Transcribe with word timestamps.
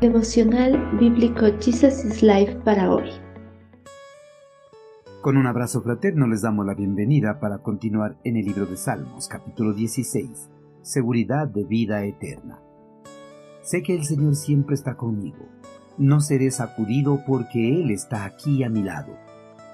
Devocional 0.00 0.96
Bíblico 0.98 1.44
Jesus 1.60 2.06
is 2.06 2.22
Life 2.22 2.54
para 2.64 2.90
hoy. 2.90 3.10
Con 5.20 5.36
un 5.36 5.46
abrazo 5.46 5.82
fraterno 5.82 6.26
les 6.26 6.40
damos 6.40 6.64
la 6.64 6.72
bienvenida 6.72 7.38
para 7.38 7.58
continuar 7.58 8.16
en 8.24 8.38
el 8.38 8.46
libro 8.46 8.64
de 8.64 8.78
Salmos, 8.78 9.28
capítulo 9.28 9.74
16, 9.74 10.48
Seguridad 10.80 11.48
de 11.48 11.64
vida 11.64 12.02
eterna. 12.06 12.62
Sé 13.60 13.82
que 13.82 13.94
el 13.94 14.04
Señor 14.06 14.36
siempre 14.36 14.74
está 14.74 14.96
conmigo. 14.96 15.44
No 15.98 16.22
seré 16.22 16.50
sacudido 16.50 17.20
porque 17.26 17.82
Él 17.82 17.90
está 17.90 18.24
aquí 18.24 18.64
a 18.64 18.70
mi 18.70 18.82
lado. 18.82 19.18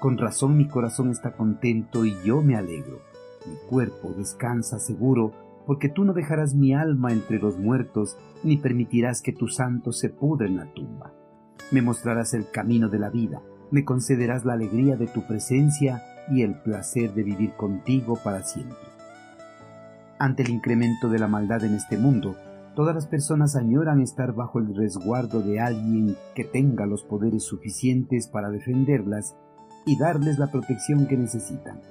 Con 0.01 0.17
razón 0.17 0.57
mi 0.57 0.67
corazón 0.67 1.09
está 1.09 1.37
contento 1.37 2.03
y 2.03 2.13
yo 2.25 2.41
me 2.41 2.57
alegro. 2.57 2.99
Mi 3.45 3.55
cuerpo 3.69 4.13
descansa 4.17 4.77
seguro 4.77 5.31
porque 5.67 5.89
tú 5.89 6.05
no 6.05 6.13
dejarás 6.13 6.55
mi 6.55 6.73
alma 6.73 7.11
entre 7.11 7.39
los 7.39 7.59
muertos, 7.59 8.17
ni 8.41 8.55
permitirás 8.55 9.21
que 9.21 9.33
tu 9.33 9.49
santo 9.49 9.91
se 9.91 10.09
pudre 10.09 10.47
en 10.47 10.55
la 10.55 10.73
tumba. 10.73 11.11
Me 11.71 11.81
mostrarás 11.81 12.33
el 12.33 12.49
camino 12.49 12.87
de 12.87 12.99
la 12.99 13.09
vida, 13.09 13.41
me 13.69 13.83
concederás 13.83 14.45
la 14.45 14.53
alegría 14.53 14.95
de 14.95 15.07
tu 15.07 15.27
presencia 15.27 16.01
y 16.31 16.41
el 16.41 16.55
placer 16.61 17.13
de 17.13 17.23
vivir 17.23 17.51
contigo 17.55 18.17
para 18.23 18.43
siempre. 18.43 18.77
Ante 20.17 20.43
el 20.43 20.49
incremento 20.51 21.09
de 21.09 21.19
la 21.19 21.27
maldad 21.27 21.65
en 21.65 21.73
este 21.73 21.97
mundo, 21.97 22.37
todas 22.73 22.95
las 22.95 23.07
personas 23.07 23.57
añoran 23.57 23.99
estar 23.99 24.33
bajo 24.33 24.59
el 24.59 24.73
resguardo 24.73 25.41
de 25.41 25.59
alguien 25.59 26.15
que 26.33 26.45
tenga 26.45 26.85
los 26.85 27.03
poderes 27.03 27.43
suficientes 27.43 28.29
para 28.29 28.49
defenderlas 28.49 29.35
y 29.85 29.99
darles 29.99 30.39
la 30.39 30.49
protección 30.49 31.07
que 31.07 31.17
necesitan 31.17 31.81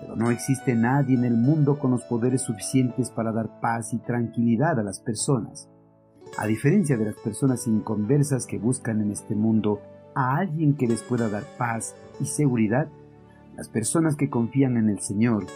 pero 0.00 0.16
no 0.16 0.30
existe 0.30 0.74
nadie 0.74 1.16
en 1.16 1.24
el 1.24 1.36
mundo 1.36 1.78
con 1.78 1.90
los 1.90 2.04
poderes 2.04 2.42
suficientes 2.42 3.10
para 3.10 3.32
dar 3.32 3.60
paz 3.60 3.92
y 3.92 3.98
tranquilidad 3.98 4.78
a 4.78 4.82
las 4.82 5.00
personas. 5.00 5.68
A 6.36 6.46
diferencia 6.46 6.96
de 6.96 7.06
las 7.06 7.16
personas 7.16 7.66
inconversas 7.66 8.46
que 8.46 8.58
buscan 8.58 9.00
en 9.00 9.10
este 9.10 9.34
mundo 9.34 9.80
a 10.14 10.36
alguien 10.36 10.76
que 10.76 10.86
les 10.86 11.02
pueda 11.02 11.28
dar 11.28 11.44
paz 11.56 11.96
y 12.20 12.26
seguridad, 12.26 12.88
las 13.56 13.68
personas 13.68 14.16
que 14.16 14.30
confían 14.30 14.76
en 14.76 14.88
el 14.88 15.00
Señor 15.00 15.46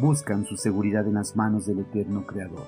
buscan 0.00 0.44
su 0.44 0.56
seguridad 0.56 1.06
en 1.06 1.14
las 1.14 1.36
manos 1.36 1.66
del 1.66 1.80
eterno 1.80 2.26
Creador. 2.26 2.66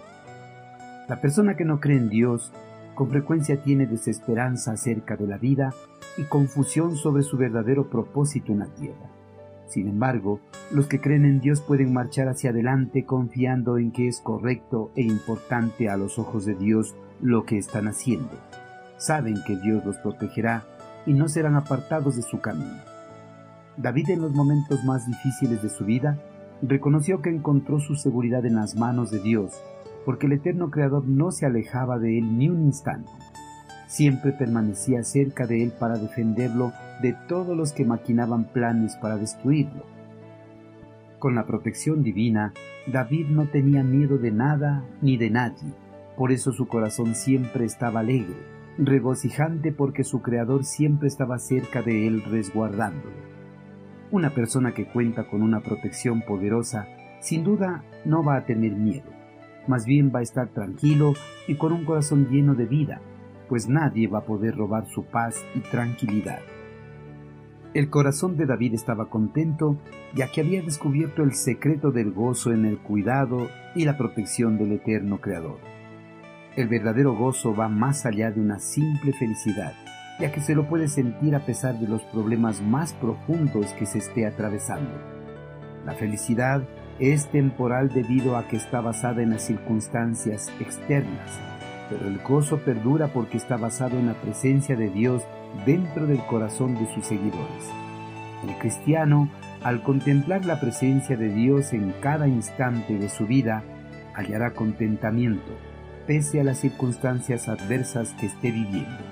La 1.08 1.20
persona 1.20 1.56
que 1.56 1.64
no 1.64 1.80
cree 1.80 1.96
en 1.96 2.10
Dios 2.10 2.52
con 2.94 3.10
frecuencia 3.10 3.62
tiene 3.62 3.86
desesperanza 3.86 4.72
acerca 4.72 5.16
de 5.16 5.26
la 5.26 5.38
vida 5.38 5.74
y 6.16 6.24
confusión 6.24 6.96
sobre 6.96 7.24
su 7.24 7.36
verdadero 7.36 7.90
propósito 7.90 8.52
en 8.52 8.60
la 8.60 8.66
tierra. 8.66 9.10
Sin 9.66 9.88
embargo, 9.88 10.40
los 10.70 10.86
que 10.86 11.00
creen 11.00 11.24
en 11.24 11.40
Dios 11.40 11.60
pueden 11.60 11.92
marchar 11.92 12.28
hacia 12.28 12.50
adelante 12.50 13.04
confiando 13.04 13.78
en 13.78 13.92
que 13.92 14.08
es 14.08 14.20
correcto 14.20 14.90
e 14.94 15.02
importante 15.02 15.88
a 15.88 15.96
los 15.96 16.18
ojos 16.18 16.44
de 16.44 16.54
Dios 16.54 16.94
lo 17.20 17.44
que 17.44 17.58
están 17.58 17.88
haciendo. 17.88 18.30
Saben 18.98 19.36
que 19.46 19.56
Dios 19.56 19.84
los 19.84 19.96
protegerá 19.98 20.64
y 21.06 21.12
no 21.12 21.28
serán 21.28 21.56
apartados 21.56 22.16
de 22.16 22.22
su 22.22 22.40
camino. 22.40 22.82
David 23.76 24.10
en 24.10 24.22
los 24.22 24.32
momentos 24.32 24.84
más 24.84 25.06
difíciles 25.06 25.62
de 25.62 25.68
su 25.68 25.84
vida 25.84 26.18
reconoció 26.62 27.20
que 27.20 27.30
encontró 27.30 27.80
su 27.80 27.96
seguridad 27.96 28.46
en 28.46 28.54
las 28.54 28.76
manos 28.76 29.10
de 29.10 29.20
Dios, 29.20 29.52
porque 30.04 30.26
el 30.26 30.32
eterno 30.32 30.70
Creador 30.70 31.06
no 31.06 31.32
se 31.32 31.46
alejaba 31.46 31.98
de 31.98 32.18
él 32.18 32.38
ni 32.38 32.48
un 32.48 32.62
instante 32.62 33.10
siempre 33.86 34.32
permanecía 34.32 35.02
cerca 35.02 35.46
de 35.46 35.62
él 35.62 35.72
para 35.78 35.98
defenderlo 35.98 36.72
de 37.02 37.14
todos 37.28 37.56
los 37.56 37.72
que 37.72 37.84
maquinaban 37.84 38.44
planes 38.44 38.96
para 38.96 39.16
destruirlo. 39.16 39.84
Con 41.18 41.34
la 41.34 41.46
protección 41.46 42.02
divina, 42.02 42.52
David 42.86 43.28
no 43.28 43.46
tenía 43.46 43.82
miedo 43.82 44.18
de 44.18 44.30
nada 44.30 44.84
ni 45.00 45.16
de 45.16 45.30
nadie, 45.30 45.72
por 46.16 46.32
eso 46.32 46.52
su 46.52 46.68
corazón 46.68 47.14
siempre 47.14 47.64
estaba 47.64 48.00
alegre, 48.00 48.36
regocijante 48.78 49.72
porque 49.72 50.04
su 50.04 50.20
Creador 50.20 50.64
siempre 50.64 51.08
estaba 51.08 51.38
cerca 51.38 51.82
de 51.82 52.06
él 52.06 52.22
resguardándolo. 52.24 53.16
Una 54.10 54.30
persona 54.30 54.74
que 54.74 54.86
cuenta 54.86 55.28
con 55.28 55.42
una 55.42 55.60
protección 55.60 56.22
poderosa, 56.22 56.86
sin 57.20 57.42
duda 57.42 57.82
no 58.04 58.22
va 58.22 58.36
a 58.36 58.44
tener 58.44 58.72
miedo, 58.72 59.10
más 59.66 59.86
bien 59.86 60.12
va 60.14 60.18
a 60.18 60.22
estar 60.22 60.48
tranquilo 60.48 61.14
y 61.48 61.54
con 61.54 61.72
un 61.72 61.84
corazón 61.84 62.28
lleno 62.30 62.54
de 62.54 62.66
vida, 62.66 63.00
pues 63.48 63.68
nadie 63.68 64.08
va 64.08 64.20
a 64.20 64.24
poder 64.24 64.56
robar 64.56 64.86
su 64.86 65.04
paz 65.04 65.44
y 65.54 65.60
tranquilidad. 65.60 66.40
El 67.74 67.90
corazón 67.90 68.36
de 68.36 68.46
David 68.46 68.74
estaba 68.74 69.10
contento 69.10 69.78
ya 70.14 70.30
que 70.30 70.40
había 70.40 70.62
descubierto 70.62 71.24
el 71.24 71.34
secreto 71.34 71.90
del 71.90 72.12
gozo 72.12 72.52
en 72.52 72.64
el 72.64 72.78
cuidado 72.78 73.48
y 73.74 73.84
la 73.84 73.96
protección 73.96 74.58
del 74.58 74.72
eterno 74.72 75.20
Creador. 75.20 75.58
El 76.56 76.68
verdadero 76.68 77.16
gozo 77.16 77.52
va 77.52 77.68
más 77.68 78.06
allá 78.06 78.30
de 78.30 78.40
una 78.40 78.60
simple 78.60 79.12
felicidad, 79.12 79.72
ya 80.20 80.30
que 80.30 80.40
se 80.40 80.54
lo 80.54 80.68
puede 80.68 80.86
sentir 80.86 81.34
a 81.34 81.44
pesar 81.44 81.80
de 81.80 81.88
los 81.88 82.02
problemas 82.04 82.62
más 82.62 82.92
profundos 82.92 83.72
que 83.72 83.86
se 83.86 83.98
esté 83.98 84.24
atravesando. 84.24 84.92
La 85.84 85.94
felicidad 85.94 86.62
es 87.00 87.28
temporal 87.32 87.88
debido 87.88 88.36
a 88.36 88.46
que 88.46 88.56
está 88.56 88.80
basada 88.80 89.20
en 89.20 89.30
las 89.30 89.42
circunstancias 89.42 90.52
externas, 90.60 91.40
pero 91.94 92.08
el 92.08 92.18
gozo 92.18 92.58
perdura 92.58 93.12
porque 93.12 93.36
está 93.36 93.56
basado 93.56 93.96
en 93.98 94.06
la 94.06 94.14
presencia 94.14 94.74
de 94.74 94.90
Dios 94.90 95.22
dentro 95.64 96.06
del 96.06 96.18
corazón 96.26 96.74
de 96.74 96.92
sus 96.92 97.06
seguidores. 97.06 97.70
El 98.48 98.58
cristiano, 98.58 99.28
al 99.62 99.82
contemplar 99.82 100.44
la 100.44 100.58
presencia 100.58 101.16
de 101.16 101.28
Dios 101.28 101.72
en 101.72 101.94
cada 102.00 102.26
instante 102.26 102.98
de 102.98 103.08
su 103.08 103.26
vida, 103.28 103.62
hallará 104.12 104.54
contentamiento, 104.54 105.52
pese 106.08 106.40
a 106.40 106.44
las 106.44 106.58
circunstancias 106.58 107.48
adversas 107.48 108.12
que 108.14 108.26
esté 108.26 108.50
viviendo. 108.50 109.04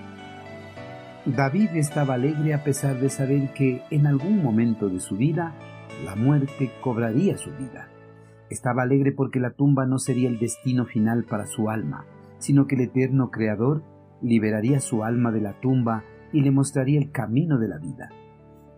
David 1.25 1.71
estaba 1.75 2.15
alegre 2.15 2.53
a 2.53 2.65
pesar 2.65 2.99
de 2.99 3.11
saber 3.11 3.53
que 3.53 3.83
en 3.91 4.09
algún 4.09 4.43
momento 4.43 4.89
de 4.89 4.99
su 4.99 5.17
vida 5.17 5.55
la 6.05 6.17
muerte 6.17 6.73
cobraría 6.81 7.39
su 7.39 7.53
vida. 7.53 7.87
Estaba 8.51 8.83
alegre 8.83 9.13
porque 9.13 9.39
la 9.39 9.51
tumba 9.51 9.87
no 9.87 10.01
sería 10.01 10.29
el 10.29 10.41
destino 10.41 10.85
final 10.85 11.23
para 11.25 11.47
su 11.47 11.71
alma, 11.71 12.05
sino 12.43 12.67
que 12.67 12.75
el 12.75 12.81
eterno 12.83 13.31
Creador 13.31 13.85
liberaría 14.21 14.81
su 14.81 15.05
alma 15.05 15.31
de 15.31 15.41
la 15.41 15.61
tumba 15.61 16.03
y 16.33 16.41
le 16.41 16.51
mostraría 16.51 16.99
el 16.99 17.13
camino 17.13 17.59
de 17.59 17.69
la 17.69 17.79
vida. 17.79 18.11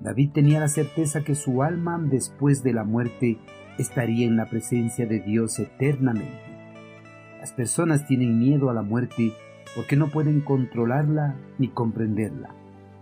David 0.00 0.32
tenía 0.34 0.60
la 0.60 0.68
certeza 0.68 1.24
que 1.24 1.34
su 1.34 1.62
alma 1.62 1.98
después 1.98 2.62
de 2.62 2.74
la 2.74 2.84
muerte 2.84 3.38
estaría 3.78 4.26
en 4.26 4.36
la 4.36 4.50
presencia 4.50 5.06
de 5.06 5.20
Dios 5.20 5.58
eternamente. 5.58 6.42
Las 7.40 7.54
personas 7.54 8.06
tienen 8.06 8.38
miedo 8.38 8.68
a 8.68 8.74
la 8.74 8.82
muerte 8.82 9.32
porque 9.74 9.96
no 9.96 10.08
pueden 10.08 10.42
controlarla 10.42 11.36
ni 11.58 11.68
comprenderla. 11.68 12.54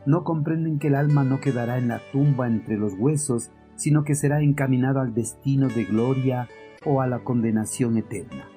No 0.06 0.22
comprenden 0.22 0.78
que 0.78 0.88
el 0.88 0.94
alma 0.94 1.24
no 1.24 1.40
quedará 1.40 1.76
en 1.76 1.88
la 1.88 2.00
tumba 2.12 2.46
entre 2.46 2.76
los 2.76 2.94
huesos, 2.94 3.50
sino 3.74 4.04
que 4.04 4.14
será 4.14 4.40
encaminado 4.42 5.00
al 5.00 5.12
destino 5.12 5.66
de 5.68 5.84
gloria 5.84 6.48
o 6.84 7.00
a 7.00 7.08
la 7.08 7.20
condenación 7.20 7.96
eterna. 7.96 8.51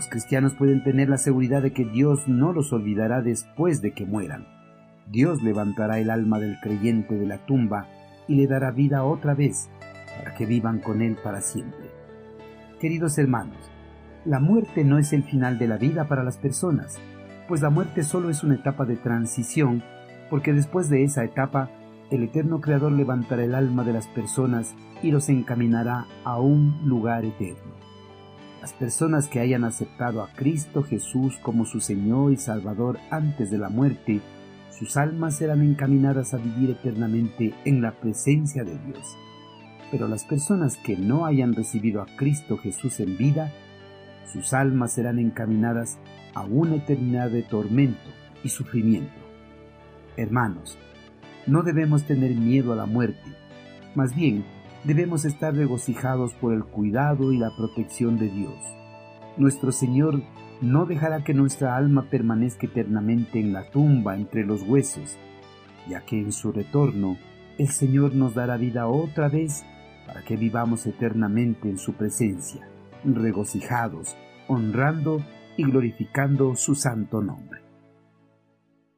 Los 0.00 0.08
cristianos 0.08 0.54
pueden 0.54 0.82
tener 0.82 1.10
la 1.10 1.18
seguridad 1.18 1.60
de 1.60 1.74
que 1.74 1.84
Dios 1.84 2.26
no 2.26 2.54
los 2.54 2.72
olvidará 2.72 3.20
después 3.20 3.82
de 3.82 3.92
que 3.92 4.06
mueran. 4.06 4.46
Dios 5.10 5.42
levantará 5.42 5.98
el 5.98 6.08
alma 6.08 6.38
del 6.38 6.58
creyente 6.58 7.18
de 7.18 7.26
la 7.26 7.36
tumba 7.44 7.86
y 8.26 8.36
le 8.36 8.46
dará 8.46 8.70
vida 8.70 9.04
otra 9.04 9.34
vez 9.34 9.68
para 10.16 10.34
que 10.34 10.46
vivan 10.46 10.78
con 10.78 11.02
Él 11.02 11.18
para 11.22 11.42
siempre. 11.42 11.90
Queridos 12.80 13.18
hermanos, 13.18 13.58
la 14.24 14.40
muerte 14.40 14.84
no 14.84 14.96
es 14.96 15.12
el 15.12 15.22
final 15.22 15.58
de 15.58 15.68
la 15.68 15.76
vida 15.76 16.08
para 16.08 16.24
las 16.24 16.38
personas, 16.38 16.98
pues 17.46 17.60
la 17.60 17.68
muerte 17.68 18.02
solo 18.02 18.30
es 18.30 18.42
una 18.42 18.54
etapa 18.54 18.86
de 18.86 18.96
transición, 18.96 19.82
porque 20.30 20.54
después 20.54 20.88
de 20.88 21.04
esa 21.04 21.24
etapa, 21.24 21.68
el 22.10 22.22
eterno 22.22 22.62
Creador 22.62 22.92
levantará 22.92 23.44
el 23.44 23.54
alma 23.54 23.84
de 23.84 23.92
las 23.92 24.08
personas 24.08 24.74
y 25.02 25.10
los 25.10 25.28
encaminará 25.28 26.06
a 26.24 26.40
un 26.40 26.88
lugar 26.88 27.26
eterno. 27.26 27.89
Las 28.60 28.74
personas 28.74 29.28
que 29.28 29.40
hayan 29.40 29.64
aceptado 29.64 30.22
a 30.22 30.30
Cristo 30.32 30.82
Jesús 30.82 31.38
como 31.42 31.64
su 31.64 31.80
Señor 31.80 32.32
y 32.32 32.36
Salvador 32.36 32.98
antes 33.10 33.50
de 33.50 33.56
la 33.56 33.70
muerte, 33.70 34.20
sus 34.78 34.98
almas 34.98 35.38
serán 35.38 35.62
encaminadas 35.62 36.34
a 36.34 36.36
vivir 36.36 36.70
eternamente 36.70 37.54
en 37.64 37.80
la 37.80 37.92
presencia 37.92 38.62
de 38.62 38.76
Dios. 38.78 39.16
Pero 39.90 40.08
las 40.08 40.24
personas 40.24 40.76
que 40.76 40.96
no 40.96 41.24
hayan 41.24 41.54
recibido 41.54 42.02
a 42.02 42.06
Cristo 42.16 42.58
Jesús 42.58 43.00
en 43.00 43.16
vida, 43.16 43.50
sus 44.30 44.52
almas 44.52 44.92
serán 44.92 45.18
encaminadas 45.18 45.98
a 46.34 46.42
una 46.44 46.76
eternidad 46.76 47.30
de 47.30 47.42
tormento 47.42 48.10
y 48.44 48.50
sufrimiento. 48.50 49.20
Hermanos, 50.18 50.78
no 51.46 51.62
debemos 51.62 52.04
tener 52.04 52.34
miedo 52.34 52.74
a 52.74 52.76
la 52.76 52.86
muerte, 52.86 53.24
más 53.94 54.14
bien 54.14 54.44
debemos 54.84 55.24
estar 55.24 55.54
regocijados 55.54 56.34
por 56.34 56.52
el 56.52 56.64
cuidado 56.64 57.32
y 57.32 57.38
la 57.38 57.54
protección 57.56 58.18
de 58.18 58.28
Dios. 58.28 58.54
Nuestro 59.36 59.72
Señor 59.72 60.22
no 60.60 60.86
dejará 60.86 61.24
que 61.24 61.34
nuestra 61.34 61.76
alma 61.76 62.06
permanezca 62.10 62.66
eternamente 62.66 63.40
en 63.40 63.52
la 63.52 63.70
tumba 63.70 64.16
entre 64.16 64.44
los 64.44 64.62
huesos, 64.62 65.16
ya 65.88 66.02
que 66.02 66.18
en 66.18 66.32
su 66.32 66.52
retorno 66.52 67.16
el 67.58 67.68
Señor 67.68 68.14
nos 68.14 68.34
dará 68.34 68.56
vida 68.56 68.86
otra 68.86 69.28
vez 69.28 69.64
para 70.06 70.22
que 70.22 70.36
vivamos 70.36 70.86
eternamente 70.86 71.68
en 71.68 71.78
su 71.78 71.94
presencia, 71.94 72.68
regocijados, 73.04 74.16
honrando 74.48 75.24
y 75.56 75.64
glorificando 75.64 76.56
su 76.56 76.74
santo 76.74 77.22
nombre. 77.22 77.59